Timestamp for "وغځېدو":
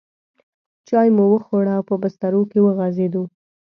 2.61-3.23